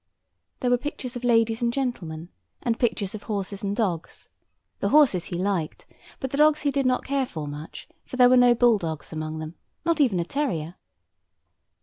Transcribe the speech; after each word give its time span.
There 0.61 0.71
were 0.71 0.79
pictures 0.79 1.15
of 1.15 1.23
ladies 1.23 1.61
and 1.61 1.71
gentlemen, 1.71 2.29
and 2.63 2.79
pictures 2.79 3.13
of 3.13 3.21
horses 3.21 3.61
and 3.61 3.75
dogs. 3.75 4.29
The 4.79 4.89
horses 4.89 5.25
he 5.25 5.35
liked; 5.35 5.85
but 6.19 6.31
the 6.31 6.37
dogs 6.39 6.63
he 6.63 6.71
did 6.71 6.87
not 6.87 7.05
care 7.05 7.27
for 7.27 7.47
much, 7.47 7.87
for 8.03 8.15
there 8.17 8.27
were 8.29 8.35
no 8.35 8.55
bull 8.55 8.79
dogs 8.79 9.13
among 9.13 9.37
them, 9.37 9.53
not 9.85 10.01
even 10.01 10.19
a 10.19 10.25
terrier. 10.25 10.73